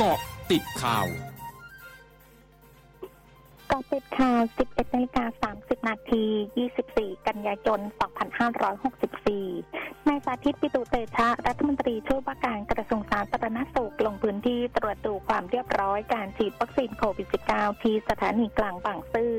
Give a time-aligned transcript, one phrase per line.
[0.00, 0.18] เกาะ
[0.50, 1.06] ติดข่าว
[3.70, 6.24] กาะติดข่าว 11นาฬิกา30 นาที
[6.72, 7.80] 24 กันยายน
[8.60, 19.34] 2564 นายสาธิตปิตุเตชะ รัฐมนตรีช่วยว่าการกระทรวงสาธารณสุขลงพื้นที่ตรวจดูความเรียบร้อยการฉีดวัคซีนโควิด -19 ที่สถานีกลางบางซื่อ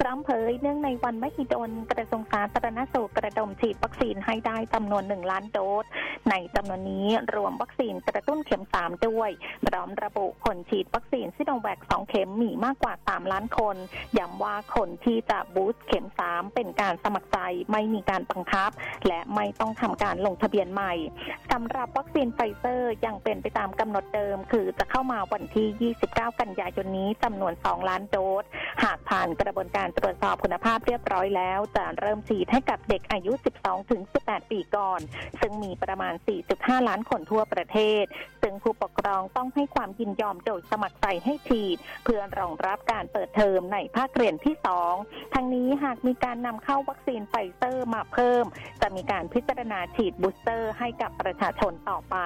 [0.00, 5.84] พร้อมเผยเนื่องในวันมหิดลกระทรวงสาธารณสุขกระดมฉีดวัคซีนให้ได้จำนวน 1 ล้านโดส
[6.30, 9.30] ในจำนวนนี้รวมวัคซีนกระตุ้นเข็ม 3 ด้วย
[9.66, 13.76] พร้อมระบุคนฉีดวัคซีนซิโนแวค2เข็มมีมากกว่า 3 ล้านคน
[14.18, 17.38] ย้ำว่าคนที่จะ boost เข็ม 3 เป็นการสมัครใจ
[17.72, 18.70] ไม่มีการบังคับ
[19.06, 20.92] และไม่ต้องทำการลงทะเบียนใหม่
[21.52, 28.44] สำหรับวัคซีนไฟเซอร์ยังเป็นไปตามกำหนดเดิม คือจะเข้ามาวันที่ 29 กันยายนนี้จำนวน 2 ล้านโดส
[28.82, 33.32] หากผ่านกระบวนการตรวจสอบคุณภาพเรียบร้อยแล้ว จะเริ่มฉีดให้กับเด็กอายุ
[33.62, 35.00] 12ถึง18 ปีก่อน
[35.40, 36.14] ซึ่งมีประมาณ
[36.50, 38.04] 4.5 ล้านคนทั่วประเทศ
[38.42, 44.54] ซึ่งผู้ปกครองต้องให้ความยินยอมโดยสมัครใจให้ฉีด เพื่อรองรับการเปิดเทอมในภาคเรียนที่
[44.96, 48.44] 2 ทั้งนี้หากมีการนำเข้าวัคซีนไฟเซอร์มาเพิ่ม
[48.82, 52.16] จะมีการพิจารณาฉีด booster ให้กับประชาชนต่อไป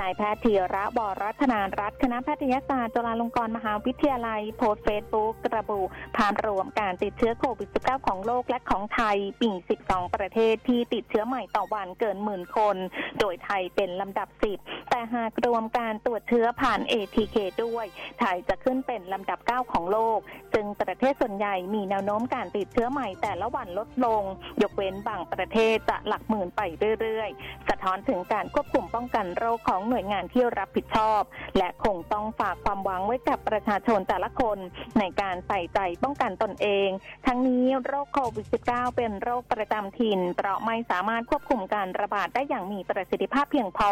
[0.00, 5.80] นายแพทย์ธีระ วรธนารัตน์คณะแพทยศาสตร์จุฬาลงกรณ์มหาวิทยาลัย โพสต์เฟซบุ๊กระบุ
[6.16, 9.50] ภาพรวมการติดเชื้อโควิด -19 ของโลกและของไทยปี
[9.82, 12.76] 12 ประเทศที่ติดเชื้อใหม่ต่อวันเกินหมื่นคน
[13.18, 14.28] โดยไทยเป็นลำดับ
[14.60, 17.86] 10 แต่หากรวมการตรวจเชื้อผ่าน ATK ด้วย
[18.20, 20.18] ไทยจะขึ้นเป็นลำดับ 9 ของโลก
[20.54, 24.22] จึงประเทศส่วนใหญ่มีแนวโน้มการติดเชื้อใหม่แต่ละวันลดลง
[24.62, 26.60] ยกเว้นบางประเทศจะหลักหมื่นไป
[27.00, 31.22] เรื่อยๆ สะท้อนถึงการควบคุมป้องกันโรคของหน่วยงานที่รับผิดชอบ
[31.58, 34.58] และคงต้องฝากความหวังไว้กับประชาชนแต่ละคน
[34.98, 36.88] ในการใส่ใจป้องกันตนเอง
[37.26, 43.90] ทั้งนี้โรคโควิด -19 เป็นโรคประจำถิ่น เพราะไม่สามารถควบคุมการระบาดได้อย่างมีประสิทธิภาพเพียงพอ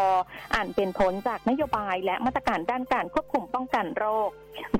[0.54, 4.30] อันเป็นผลจากนโยบายและมาตรการด้านการควบคุมป้องกันโรค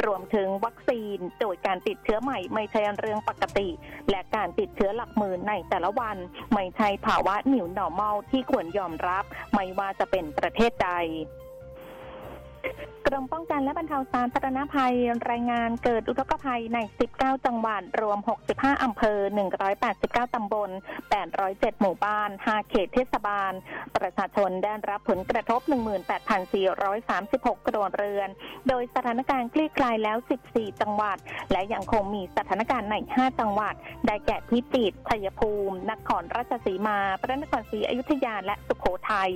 [0.05, 3.69] รวมถึงวัคซีน โดยการติดเชื้อใหม่ไม่ใช่เรื่องปกติ
[4.11, 6.17] และการติดเชื้อหลักหมื่นในแต่ละวัน
[6.55, 9.25] ไม่ใช่ภาวะ new normal ที่ควรยอมรับ
[9.55, 11.27] ไม่ว่าจะเป็นประเทศใด係
[13.07, 14.95] กรมป้องกันและบรรเทาสาธารณภัย
[15.31, 16.79] รายงานเกิดอุทกภัยใน
[17.13, 18.19] 19 จังหวัด รวม
[18.51, 19.19] 65 อำเภอ
[19.77, 20.71] 189 ตำบล
[21.27, 23.53] 807 หมู่บ้าน 5 เขตเทศบาล
[23.97, 25.61] ประชาชนได้รับผลกระทบ
[26.45, 28.29] 18,436 ครัวเรือน
[28.69, 30.19] โดยสถานการณ์คลี่คลายแล้ว
[30.49, 31.17] 14 จังหวัด
[31.53, 33.75] และยังคงมีสถานการณ์ใน 5 จังหวัด
[34.07, 39.33] ได้แก่พิจิตร ชัยภูมิ นครราชสีมา พระนครศรีอยุธยา และสุโขทัย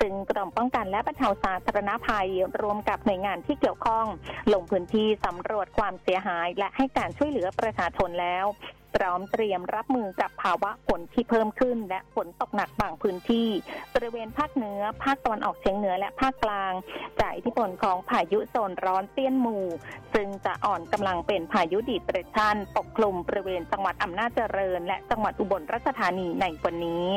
[0.00, 2.28] ซึ่งกรมป้องกันและบรรเทาสาธารณภัย
[2.62, 4.06] รวมกับน่วยงานที่เกี่ยวข้อง
[4.52, 8.46] ลงพื้นที่สำรวจความเสียหาย และให้การช่วยเหลือประชาชนแล้ว
[8.94, 13.48] พร้อมเตรียมรับมือกับภาวะฝนที่เพิ่มขึ้น และฝนตกหนักบางพื้นที่
[13.94, 16.72] บริเวณภาคเหนือ ภาคตะวันออกเฉียงเหนือและภาคกลาง
[17.20, 19.66] จากอิทธิพลของพายุโซนร้อนเตี้ยนหมู่
[20.14, 27.08] ซึ่งจะอ่อนกำลังเป็นพายุดีเปรชันปกคลุมบริเวณจังหวัดอำนาจเจริญ และจังหวัดอุบลราชธานีในวันนี้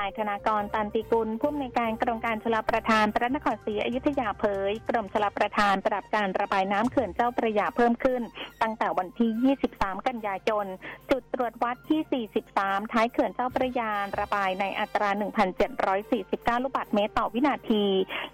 [0.00, 8.22] นายธนากรตันติกุลผู้อำนวยการกรมการชลประทานพระนครศรีอยุธยาเผย กรมชลประทานปรับการระบายน้ำเขื่อนเจ้าประยาเพิ่มขึ้น
[8.62, 10.66] ตั้งแต่วันที่ 23 กันยายน
[11.10, 13.90] จุดตรวจวัดที่ 43 ท้ายเขื่อนเจ้าประยา
[14.20, 15.10] ระบายในอัตรา
[15.86, 17.84] 1,749 ลูกบาศก์เมตรต่อวินาที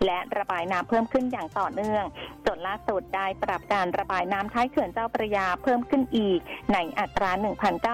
[0.05, 2.05] และระบายน้ำเพิ่มขึ้นอย่างต่อเนื่อง
[2.47, 6.41] จนล่าสุดได้ปรับการระบายน้ำท้ายเขื่อนเจ้าประยาเพิ่มขึ้นอีก
[6.72, 7.31] ในอัตรา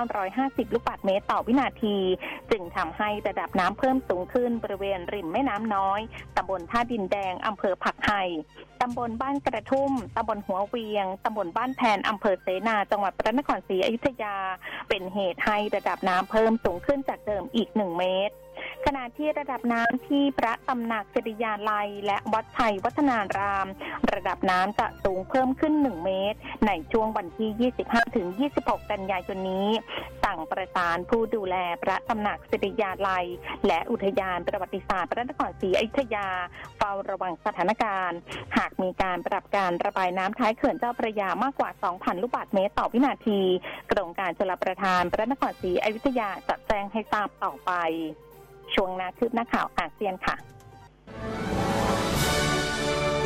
[0.05, 1.97] 1,950 ลูกบาศก์เมตรต่อวินาที
[2.51, 6.01] จึงทำให้ระดับน้ำ้ำเพิ่มสูงขึ้นบริเวณริมแม่น้ำน้อย
[6.37, 8.23] ตำบลท่าดินแดงอำเภอผักไห่
[8.81, 14.37] ตำบลบ้านกระทุ่มตำบลหัวเวียงตำบลบ้านแพนอำเภอเสนา จังหวัดพระนครศรีอยุธยา
[14.89, 18.35] เป็นเหตุให้ระดับน้ำเพิ่มสูงขึ้นจากเดิมอีกหนึ่งเมตร
[18.87, 23.67] ขณะที่ระดับน้ำที่พระตำหนักจริยาลัย และวัดชัยวัฒนาราม
[24.13, 28.27] ระดับน้ำจะสูงเพิ่มขึ้น 1 เมตร ในช่วงวันที่ 25ถึง
[28.59, 29.69] 26 กันยายนนี้
[30.25, 33.27] สั่งประสานผู้ดูแลพระตำหนักจริยาลัย
[33.67, 36.29] และอุทยานประวัติศาสตร์พระนครศรีอยุธยา
[36.79, 38.19] เฝ้าระวังสถานการณ์
[38.57, 43.41] หากมีการปรับการระบายน้ำท้ายเขื่อนเจ้าพระยามากกว่า 2,000 ลูกบาศก์เมตรต่อวินาที
[43.91, 47.73] กรมการชลประทานพระนครศรีอยุธยาจะแจ้งให้ทราบต่อไป
[48.75, 50.37] ช่วงนาคืบหน้าข่าวอาเซียนค่ะ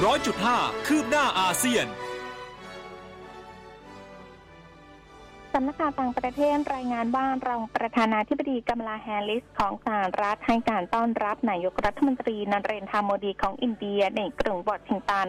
[0.04, 1.86] ร้อยจุดห้าคืบหน้าอาเซียน
[5.58, 15.28] สำนักข่าวต่างประเทศรายงานว่ารองประธานาธิบดีกัมลาแฮร์ริสของสหรัฐให้การต้อนรับนายกรัฐมนตรีนเรนทราโมดีของอินเดียในกรุงวอชิงตัน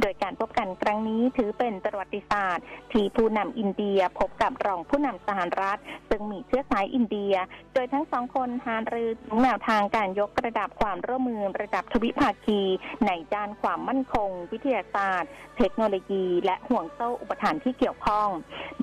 [0.00, 7.34] โดยการพบกันครั้งนี้ถือเป็นประวัติศาสตร์ ที่ผู้นำอินเดียพบกับรองผู้นำสหรัฐ ซึ่งมีเชื้อสายอินเดีย
[7.74, 12.60] โดยทั้งสองคนหารือถึงแนวทางการยกระดับความร่วมมือระดับทวิภาคี
[13.06, 18.28] ในด้านความมั่นคง วิทยาศาสตร์ เทคโนโลยี และห่วงโซ่อุปทานที่เกี่ยวข้อง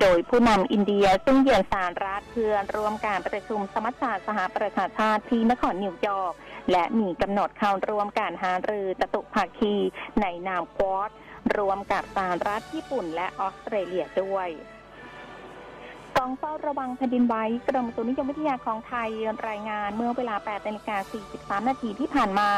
[0.01, 6.33] โดยผู้นำอินเดีย ซึ่งเยือนสหรัฐเพื่อร่วมการประชุมสมัชชาสหประชาชาติที่นครนิวยอร์ก
[6.71, 9.75] และมีกำหนดเข้าร่วมการหารือจตุภาคี
[10.21, 11.09] ในนามควอด
[11.57, 14.49] รวมกับสหรัฐญี่ปุ่นและออสเตรเลียด้วย
[16.17, 17.35] กองเฝ้าระวังแผ่นดินไหว
[17.67, 19.09] กรมอุตุนิยมวิทยาของไทย
[19.49, 20.97] รายงานเมื่อเวลา 8นาฬิกา
[21.33, 22.49] 43 นาทีที่ผ่านมา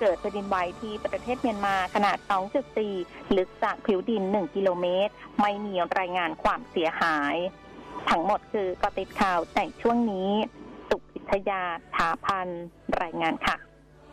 [0.00, 2.16] เกิดแผ่นดินไหวที่ประเทศเมียนมาขนาด
[2.76, 7.36] 2.4 ลึกจากผิวดิน 1 กิโลเมตร ไม่มีรายงานความเสียหาย
[8.10, 10.30] ทั้งหมดคือกติดข่าวในช่วงนี้
[10.88, 11.62] สุพิทยา
[11.96, 12.48] ถาพัน
[13.02, 13.56] รายงานค่ะ